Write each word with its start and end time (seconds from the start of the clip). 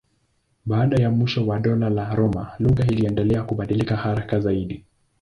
Baada 0.65 1.01
ya 1.03 1.11
mwisho 1.11 1.47
wa 1.47 1.59
Dola 1.59 1.89
la 1.89 2.15
Roma 2.15 2.51
lugha 2.59 2.85
iliendelea 2.85 3.43
kubadilika 3.43 3.95
haraka 3.95 4.39
zaidi. 4.39 4.85